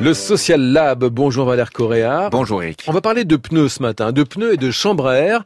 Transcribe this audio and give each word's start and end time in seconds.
Le 0.00 0.14
Social 0.14 0.62
Lab, 0.62 1.04
bonjour 1.04 1.44
Valère 1.44 1.72
Correa. 1.72 2.30
Bonjour 2.30 2.62
Eric. 2.62 2.84
On 2.86 2.92
va 2.92 3.02
parler 3.02 3.26
de 3.26 3.36
pneus 3.36 3.68
ce 3.68 3.82
matin, 3.82 4.12
de 4.12 4.22
pneus 4.22 4.54
et 4.54 4.56
de 4.56 4.70
chambres 4.70 5.06
à 5.06 5.16
air 5.16 5.44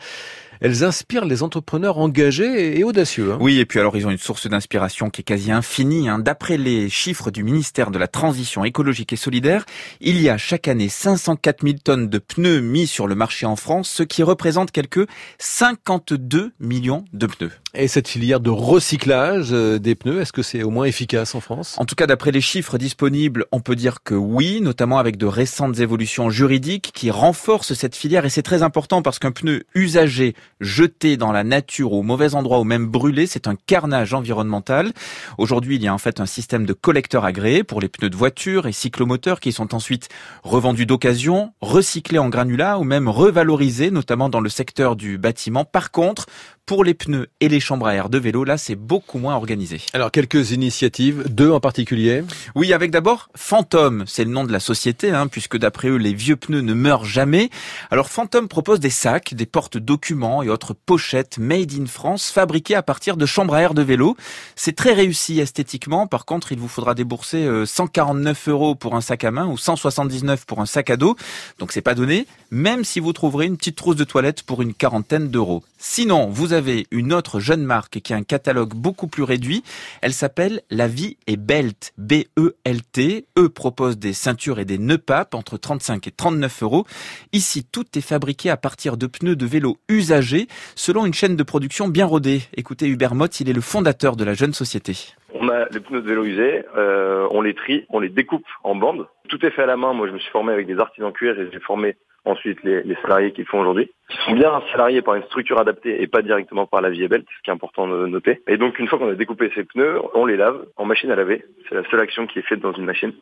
elles 0.61 0.85
inspirent 0.85 1.25
les 1.25 1.43
entrepreneurs 1.43 1.99
engagés 1.99 2.79
et 2.79 2.85
audacieux. 2.85 3.33
Hein. 3.33 3.39
Oui, 3.41 3.59
et 3.59 3.67
puis 3.67 3.81
alors 3.81 3.97
ils 3.97 4.07
ont 4.07 4.11
une 4.11 4.17
source 4.17 4.47
d'inspiration 4.47 5.11
qui 5.11 5.21
est 5.21 5.25
quasi 5.25 5.53
infinie. 5.53 6.09
Hein. 6.09 6.21
D'après 6.21 6.57
les 6.57 6.89
chiffres 6.89 7.31
du 7.31 7.43
ministère 7.43 7.91
de 7.91 7.99
la 7.99 8.09
Transition 8.09 8.65
écologique 8.65 9.13
et 9.13 9.17
solidaire, 9.17 9.67
il 10.01 10.23
y 10.23 10.31
a 10.31 10.39
chaque 10.39 10.69
année 10.69 10.89
504 10.89 11.63
000 11.67 11.79
tonnes 11.85 12.09
de 12.09 12.19
pneus 12.19 12.61
mis 12.61 12.87
sur 12.87 13.07
le 13.09 13.15
marché 13.15 13.45
en 13.45 13.57
France, 13.57 13.91
ce 13.91 14.05
qui 14.05 14.23
représente 14.23 14.71
quelques 14.71 15.07
52 15.39 16.53
millions 16.61 17.05
de 17.13 17.27
pneus. 17.27 17.53
Et 17.77 17.89
cette 17.89 18.07
filière 18.07 18.39
de 18.39 18.51
recyclage 18.51 19.49
euh, 19.51 19.81
des 19.81 19.97
pneus, 19.97 20.21
est-ce 20.21 20.33
que 20.33 20.43
c'est 20.43 20.63
au 20.63 20.71
moins 20.71 20.85
efficace 20.85 21.35
en 21.35 21.41
France? 21.41 21.75
En 21.77 21.85
tout 21.85 21.97
cas, 21.97 22.07
d'après 22.07 22.31
les 22.31 22.41
chiffres 22.41 22.79
disponibles, 22.79 23.47
on 23.51 23.59
peut 23.59 23.75
dire 23.75 24.05
que 24.05 24.15
oui, 24.15 24.61
notamment 24.61 24.99
avec 24.99 25.17
de 25.17 25.27
récentes 25.27 25.81
évolutions 25.81 26.31
juridiques 26.31 26.93
qui 26.95 27.11
renforcent 27.11 27.75
cette 27.75 27.97
filière. 27.97 28.25
Et 28.27 28.31
c'est 28.31 28.43
très 28.43 28.63
important 28.63 29.03
parce 29.03 29.19
qu'un 29.19 29.33
pneu 29.33 29.65
usagé, 29.75 30.37
jeté 30.61 31.17
dans 31.17 31.33
la 31.33 31.43
nature 31.43 31.95
au 31.95 32.05
mauvais 32.05 32.37
endroit 32.37 32.61
ou 32.61 32.65
même 32.65 32.87
brûlé, 32.87 33.27
c'est 33.27 33.49
un 33.49 33.57
carnage 33.57 34.15
environnemental. 34.15 34.93
Aujourd'hui, 35.37 35.75
il 35.75 35.83
y 35.83 35.89
a 35.89 35.95
en 35.95 35.99
fait 35.99 36.21
un 36.21 36.27
système 36.27 36.67
de 36.67 36.75
collecteurs 36.75 37.25
agréés 37.25 37.65
pour 37.65 37.81
les 37.81 37.89
pneus 37.89 38.11
de 38.11 38.17
voiture 38.17 38.69
et 38.69 38.73
cyclomoteurs 38.73 39.41
qui 39.41 39.51
sont 39.51 39.75
ensuite 39.75 40.09
revendus 40.45 40.87
d'occasion, 40.87 41.53
recyclés 41.61 42.21
en 42.21 42.29
granulats 42.29 42.79
ou 42.79 42.85
même 42.85 43.09
revalorisés, 43.09 43.91
notamment 43.91 44.29
dans 44.29 44.41
le 44.41 44.49
secteur 44.49 44.95
du 44.95 45.19
bâtiment. 45.19 45.65
Par 45.65 45.91
contre, 45.91 46.27
pour 46.67 46.83
les 46.83 46.95
pneus 46.95 47.29
et 47.41 47.49
les 47.49 47.61
chambres 47.61 47.87
à 47.87 47.95
air 47.95 48.09
de 48.09 48.19
vélo, 48.19 48.45
là, 48.45 48.57
c'est 48.57 48.75
beaucoup 48.75 49.19
moins 49.19 49.35
organisé. 49.35 49.81
Alors, 49.93 50.11
quelques 50.11 50.53
initiatives, 50.53 51.25
deux 51.29 51.51
en 51.51 51.61
particulier? 51.61 52.25
Oui, 52.55 52.73
avec 52.73 52.91
d'abord 52.91 53.29
Phantom, 53.35 54.05
c'est 54.07 54.25
le 54.25 54.31
nom 54.31 54.45
de 54.45 54.53
la 54.53 54.61
société, 54.61 55.11
hein, 55.11 55.27
puisque 55.27 55.59
d'après 55.59 55.89
eux, 55.89 55.97
les 55.97 56.15
vieux 56.15 56.37
pneus 56.37 56.63
ne 56.63 56.73
meurent 56.73 57.05
jamais. 57.05 57.51
Alors, 57.91 58.09
Phantom 58.09 58.49
propose 58.49 58.81
des 58.81 58.91
sacs, 58.91 59.35
des 59.35 59.45
portes-documents 59.45 60.43
et 60.43 60.49
autres 60.49 60.75
pochettes 60.75 61.37
made 61.39 61.73
in 61.73 61.87
France, 61.87 62.31
fabriquées 62.31 62.75
à 62.75 62.83
partir 62.83 63.17
de 63.17 63.27
chambres 63.27 63.55
à 63.55 63.61
air 63.61 63.75
de 63.75 63.83
vélo. 63.83 64.17
C'est 64.57 64.77
très 64.77 64.95
réussi 64.95 65.41
esthétiquement. 65.41 66.07
Par 66.07 66.25
contre, 66.25 66.53
il 66.53 66.59
vous 66.59 66.69
faudra 66.69 66.95
débourser 66.95 67.47
149 67.67 68.49
euh, 68.49 68.51
euros 68.51 68.75
pour 68.75 68.95
un 68.97 69.03
sac 69.03 69.25
à 69.25 69.31
main 69.31 69.47
ou 69.47 69.59
179 69.59 70.47
pour 70.47 70.61
un 70.61 70.67
sac 70.67 70.89
à 70.89 70.97
dos. 70.97 71.17
Donc, 71.59 71.73
c'est 71.73 71.83
pas 71.83 71.95
donné, 71.95 72.27
même 72.51 72.85
si 72.85 73.01
vous 73.01 73.13
trouverez 73.13 73.47
une 73.47 73.59
petite 73.59 73.77
trousse 73.77 73.97
de 73.97 74.05
toilette 74.05 74.43
pour 74.43 74.63
une 74.63 74.73
quarantaine 74.73 75.29
d'euros. 75.29 75.63
Sinon, 75.79 76.31
vous 76.31 76.54
avez 76.55 76.87
une 76.91 77.13
autre 77.13 77.41
jeune 77.41 77.63
marque 77.63 78.01
qui 78.01 78.15
a 78.15 78.17
un 78.17 78.23
catalogue 78.23 78.75
beaucoup 78.75 79.09
plus 79.09 79.23
réduit. 79.23 79.63
Elle 80.01 80.13
s'appelle 80.13 80.63
La 80.71 80.89
Vie 80.89 81.19
et 81.27 81.37
Belt, 81.37 81.93
B-E-L-T. 81.99 83.27
Eux 83.39 83.49
proposent 83.51 83.99
des 83.99 84.13
ceintures 84.13 84.59
et 84.59 84.65
des 84.65 84.79
nœuds 84.79 84.99
papes 84.99 85.35
entre 85.35 85.59
35 85.59 86.07
et 86.07 86.11
39 86.11 86.63
euros. 86.63 86.87
Ici, 87.33 87.67
tout 87.71 87.85
est 87.97 88.01
fabriqué 88.01 88.49
à 88.49 88.57
partir 88.57 88.97
de 88.97 89.07
pneus 89.07 89.37
de 89.37 89.47
vélo 89.47 89.77
usagés 89.89 90.47
selon 90.75 91.05
une 91.05 91.15
chaîne 91.15 91.37
de 91.37 91.43
production 91.43 91.89
bien 91.89 92.07
rodée. 92.07 92.41
Écoutez 92.57 92.87
Hubert 92.87 93.15
Mott, 93.15 93.41
il 93.41 93.51
est 93.51 93.53
le 93.53 93.61
fondateur 93.61 94.17
de 94.17 94.25
la 94.25 94.35
jeune 94.35 94.53
société. 94.53 95.15
On 95.35 95.49
a 95.49 95.67
les 95.71 95.81
pneus 95.81 96.03
de 96.03 96.09
vélo 96.09 96.25
usés, 96.25 96.65
euh, 96.77 97.27
on 97.33 97.43
les 97.43 97.55
trie, 97.55 97.85
on 97.91 97.99
les 97.99 98.09
découpe 98.09 98.47
en 98.63 98.77
bandes. 98.77 99.09
Tout 99.29 99.45
est 99.45 99.51
fait 99.51 99.63
à 99.63 99.67
la 99.67 99.77
main. 99.77 99.93
Moi, 99.93 100.07
je 100.07 100.13
me 100.13 100.19
suis 100.19 100.31
formé 100.31 100.53
avec 100.53 100.67
des 100.67 100.79
artisans 100.79 101.13
cuir 101.13 101.39
et 101.39 101.51
j'ai 101.53 101.61
formé 101.61 101.97
ensuite 102.25 102.63
les, 102.63 102.83
les 102.83 102.95
salariés 102.97 103.33
qui 103.33 103.45
font 103.45 103.61
aujourd'hui, 103.61 103.91
qui 104.09 104.17
sont 104.25 104.33
bien 104.33 104.63
salariés 104.73 105.03
par 105.03 105.15
une 105.15 105.25
structure 105.25 105.59
adaptée 105.59 106.03
et 106.03 106.07
pas 106.07 106.23
directement 106.23 106.67
par 106.67 106.81
la 106.81 106.91
vie 106.91 107.07
belle, 107.09 107.25
ce 107.37 107.43
qui 107.43 107.51
est 107.51 107.53
important 107.53 107.87
de 107.87 108.07
noter. 108.07 108.43
Et 108.47 108.57
donc 108.57 108.79
une 108.79 108.89
fois 108.89 108.99
qu'on 108.99 109.11
a 109.11 109.15
découpé 109.15 109.51
ces 109.55 109.65
pneus, 109.65 110.01
on 110.15 110.27
les 110.27 110.37
lave 110.37 110.65
en 110.77 110.85
machine 110.85 111.11
à 111.11 111.17
laver. 111.17 111.45
C'est 111.69 111.75
la 111.75 111.85
seule 111.91 112.01
action 112.01 112.27
qui 112.27 112.39
est 112.39 112.43
faite 112.43 112.61
dans 112.61 112.73
une 112.73 112.85
machine. 112.85 113.13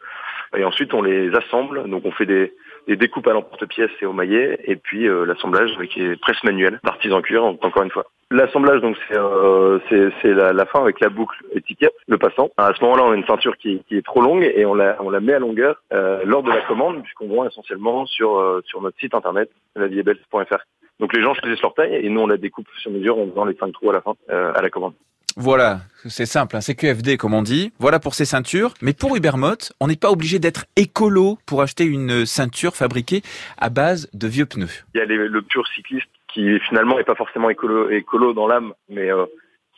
Et 0.57 0.65
ensuite 0.65 0.95
on 0.95 1.03
les 1.03 1.35
assemble. 1.35 1.89
Donc 1.89 2.05
on 2.05 2.13
fait 2.13 2.27
des, 2.27 2.53
des 2.87 2.97
découpes 2.97 3.27
à 3.27 3.33
l'emporte-pièce 3.33 3.91
et 4.01 4.07
au 4.07 4.13
maillet, 4.13 4.59
et 4.65 4.77
puis 4.77 5.09
euh, 5.09 5.25
l'assemblage 5.25 5.71
qui 5.91 6.03
est 6.03 6.21
presse 6.21 6.43
manuelle 6.45 6.81
d'artisan 6.85 7.23
cuir, 7.23 7.45
encore 7.45 7.83
une 7.83 7.91
fois. 7.91 8.07
L'assemblage, 8.33 8.81
donc 8.81 8.97
c'est 9.09 9.19
euh, 9.19 9.79
la, 10.25 10.55
la, 10.55 10.65
fin 10.65 10.81
avec 10.81 11.01
la 11.01 11.11
boucle 11.11 11.37
étiquette, 11.55 11.93
le 12.09 12.17
passant. 12.17 12.51
À 12.57 12.73
ce 12.75 12.83
moment-là, 12.83 13.05
on 13.05 13.13
a 13.13 13.15
une 13.15 13.27
ceinture 13.27 13.59
qui, 13.59 13.83
qui, 13.87 13.99
est 13.99 14.05
trop 14.05 14.23
longue 14.23 14.43
et 14.43 14.65
on 14.65 14.75
la, 14.75 14.97
on 15.03 15.11
la 15.11 15.21
met 15.21 15.35
à 15.35 15.39
longueur 15.39 15.83
euh, 15.93 16.23
lors 16.25 16.43
de 16.43 16.49
la 16.49 16.63
commande, 16.63 17.03
puisqu'on 17.03 17.29
vend 17.29 17.47
essentiellement 17.47 18.07
sur 18.07 18.39
euh, 18.39 18.63
sur 18.65 18.81
notre 18.81 18.99
site 18.99 19.15
internet 19.15 19.51
laviebelle.fr. 19.77 20.65
Donc 20.99 21.13
les 21.15 21.21
gens 21.21 21.35
choisissent 21.35 21.61
leur 21.61 21.75
taille 21.75 21.95
et 21.95 22.09
nous 22.09 22.23
on 22.23 22.27
la 22.27 22.39
découpe 22.39 22.69
sur 22.79 22.91
mesure 22.91 23.19
en 23.19 23.29
faisant 23.29 23.45
les 23.45 23.57
cinq 23.57 23.73
trous 23.73 23.91
à 23.91 23.93
la 23.93 24.01
fin 24.01 24.15
à 24.31 24.63
la 24.63 24.71
commande. 24.71 24.95
Voilà, 25.37 25.81
c'est 26.07 26.27
simple, 26.27 26.57
hein, 26.57 26.61
c'est 26.61 26.75
QFD 26.75 27.17
comme 27.17 27.35
on 27.35 27.43
dit. 27.43 27.73
Voilà 27.79 27.99
pour 27.99 28.15
ces 28.15 28.25
ceintures. 28.25 28.75
Mais 28.83 28.93
pour 28.93 29.17
Ubermot, 29.17 29.57
on 29.81 29.89
n'est 29.89 29.97
pas 29.97 30.11
obligé 30.11 30.39
d'être 30.39 30.67
écolo 30.77 31.39
pour 31.47 31.63
acheter 31.63 31.85
une 31.85 32.27
ceinture 32.27 32.77
fabriquée 32.77 33.23
à 33.59 33.71
base 33.71 34.11
de 34.13 34.27
vieux 34.27 34.47
pneus. 34.47 34.85
Il 34.95 34.99
y 34.99 35.01
a 35.01 35.05
les, 35.05 35.17
le 35.17 35.43
pur 35.43 35.67
cycliste 35.69 36.09
qui 36.33 36.59
finalement 36.61 36.97
n'est 36.97 37.05
pas 37.05 37.15
forcément 37.15 37.51
écolo, 37.51 37.91
écolo 37.91 38.33
dans 38.33 38.47
l'âme, 38.47 38.73
mais 38.89 39.11
euh, 39.11 39.27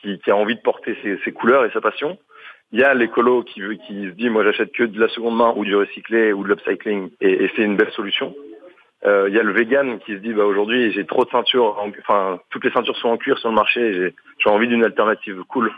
qui, 0.00 0.18
qui, 0.20 0.30
a 0.30 0.36
envie 0.36 0.56
de 0.56 0.60
porter 0.60 0.96
ses, 1.02 1.18
ses, 1.24 1.32
couleurs 1.32 1.64
et 1.64 1.70
sa 1.70 1.80
passion. 1.80 2.18
Il 2.72 2.80
y 2.80 2.84
a 2.84 2.94
l'écolo 2.94 3.42
qui, 3.42 3.60
veut, 3.60 3.74
qui 3.74 4.06
se 4.06 4.14
dit 4.14 4.30
moi 4.30 4.44
j'achète 4.44 4.72
que 4.72 4.84
de 4.84 5.00
la 5.00 5.08
seconde 5.08 5.36
main 5.36 5.52
ou 5.56 5.64
du 5.64 5.76
recyclé 5.76 6.32
ou 6.32 6.42
de 6.44 6.48
l'upcycling 6.48 7.10
et, 7.20 7.44
et 7.44 7.50
c'est 7.54 7.62
une 7.62 7.76
belle 7.76 7.92
solution. 7.92 8.34
Euh, 9.06 9.26
il 9.28 9.34
y 9.34 9.38
a 9.38 9.42
le 9.42 9.52
vegan 9.52 9.98
qui 10.00 10.12
se 10.12 10.18
dit 10.18 10.32
bah 10.32 10.44
aujourd'hui 10.44 10.92
j'ai 10.92 11.04
trop 11.04 11.24
de 11.24 11.30
ceintures, 11.30 11.78
enfin 12.00 12.40
toutes 12.50 12.64
les 12.64 12.70
ceintures 12.70 12.96
sont 12.96 13.10
en 13.10 13.18
cuir 13.18 13.38
sur 13.38 13.50
le 13.50 13.54
marché, 13.54 14.12
j'ai 14.38 14.50
envie 14.50 14.66
d'une 14.66 14.84
alternative 14.84 15.42
cool 15.48 15.70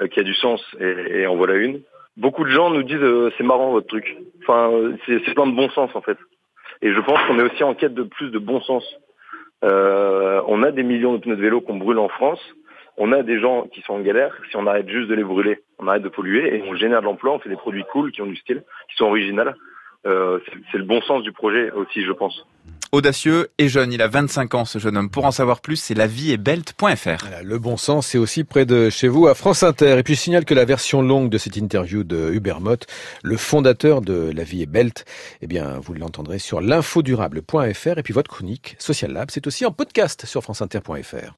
euh, 0.00 0.08
qui 0.08 0.20
a 0.20 0.22
du 0.22 0.34
sens 0.34 0.62
et, 0.78 1.20
et, 1.20 1.26
en 1.26 1.36
voilà 1.36 1.54
une. 1.54 1.80
Beaucoup 2.18 2.44
de 2.44 2.50
gens 2.50 2.70
nous 2.70 2.82
disent 2.82 2.96
euh, 3.00 3.32
c'est 3.38 3.44
marrant 3.44 3.70
votre 3.70 3.86
truc. 3.86 4.16
Enfin 4.42 4.70
c'est 5.06 5.34
plein 5.34 5.46
de 5.46 5.56
bon 5.56 5.70
sens 5.70 5.90
en 5.94 6.02
fait. 6.02 6.18
Et 6.82 6.92
je 6.92 7.00
pense 7.00 7.18
qu'on 7.26 7.38
est 7.38 7.50
aussi 7.50 7.64
en 7.64 7.74
quête 7.74 7.94
de 7.94 8.02
plus 8.02 8.30
de 8.30 8.38
bon 8.38 8.60
sens. 8.60 8.84
Euh, 9.64 10.42
on 10.46 10.62
a 10.62 10.70
des 10.70 10.82
millions 10.82 11.14
de 11.14 11.18
pneus 11.18 11.36
de 11.36 11.42
vélo 11.42 11.60
qu'on 11.60 11.76
brûle 11.76 11.98
en 11.98 12.08
France. 12.08 12.40
On 12.98 13.12
a 13.12 13.22
des 13.22 13.38
gens 13.40 13.66
qui 13.72 13.82
sont 13.82 13.94
en 13.94 14.00
galère. 14.00 14.34
Si 14.50 14.56
on 14.56 14.66
arrête 14.66 14.88
juste 14.88 15.08
de 15.08 15.14
les 15.14 15.24
brûler, 15.24 15.62
on 15.78 15.88
arrête 15.88 16.02
de 16.02 16.08
polluer 16.08 16.56
et 16.56 16.62
on 16.62 16.74
génère 16.74 17.00
de 17.00 17.06
l'emploi. 17.06 17.34
On 17.34 17.38
fait 17.38 17.48
des 17.48 17.56
produits 17.56 17.84
cool 17.92 18.12
qui 18.12 18.22
ont 18.22 18.26
du 18.26 18.36
style, 18.36 18.62
qui 18.88 18.96
sont 18.96 19.06
originaux. 19.06 19.50
Euh, 20.06 20.38
c'est 20.70 20.78
le 20.78 20.84
bon 20.84 21.00
sens 21.02 21.22
du 21.22 21.32
projet 21.32 21.70
aussi, 21.72 22.02
je 22.02 22.12
pense. 22.12 22.46
Audacieux 22.96 23.50
et 23.58 23.68
jeune, 23.68 23.92
il 23.92 24.00
a 24.00 24.08
25 24.08 24.54
ans 24.54 24.64
ce 24.64 24.78
jeune 24.78 24.96
homme. 24.96 25.10
Pour 25.10 25.26
en 25.26 25.30
savoir 25.30 25.60
plus, 25.60 25.76
c'est 25.76 25.92
lavieetbelt.fr. 25.92 27.20
Voilà, 27.20 27.42
le 27.42 27.58
bon 27.58 27.76
sens, 27.76 28.06
c'est 28.06 28.16
aussi 28.16 28.42
près 28.42 28.64
de 28.64 28.88
chez 28.88 29.06
vous 29.06 29.26
à 29.26 29.34
France 29.34 29.62
Inter. 29.62 29.98
Et 29.98 30.02
puis 30.02 30.14
je 30.14 30.20
signale 30.20 30.46
que 30.46 30.54
la 30.54 30.64
version 30.64 31.02
longue 31.02 31.28
de 31.28 31.36
cette 31.36 31.58
interview 31.58 32.04
de 32.04 32.30
Hubert 32.32 32.62
Mott, 32.62 32.86
le 33.22 33.36
fondateur 33.36 34.00
de 34.00 34.32
La 34.34 34.44
Vie 34.44 34.62
est 34.62 34.66
Belt, 34.66 35.04
eh 35.42 35.46
bien 35.46 35.78
vous 35.78 35.92
l'entendrez 35.92 36.38
sur 36.38 36.62
l'infodurable.fr 36.62 37.98
et 37.98 38.02
puis 38.02 38.14
votre 38.14 38.30
chronique 38.30 38.76
Social 38.78 39.12
Lab, 39.12 39.30
c'est 39.30 39.46
aussi 39.46 39.66
en 39.66 39.72
podcast 39.72 40.24
sur 40.24 40.42
franceinter.fr. 40.42 41.34